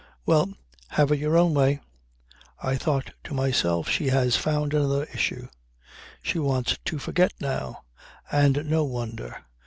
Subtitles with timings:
[0.25, 0.51] Well,
[0.87, 1.79] have it your own way."
[2.59, 5.47] I thought to myself: She has found another issue.
[6.23, 7.83] She wants to forget now.
[8.31, 9.43] And no wonder.